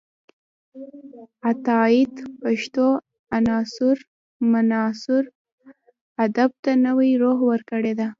[1.49, 2.85] عطاييد پښتو
[4.51, 5.23] معاصر
[6.25, 8.07] ادب ته نوې روح ورکړې ده.